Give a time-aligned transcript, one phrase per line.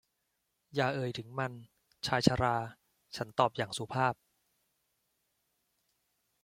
[0.75, 1.51] อย่าเอ่ยถึงมัน
[2.05, 2.55] ชายชรา
[3.15, 4.13] ฉันตอบอย่างสุภาพ